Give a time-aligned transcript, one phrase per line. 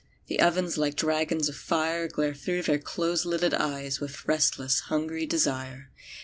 [0.25, 5.27] The ovens like dragons of fire Glare thro' their close lidded eyes With restless hungry
[5.27, 5.91] desire.